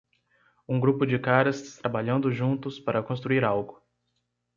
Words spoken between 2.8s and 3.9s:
construir algo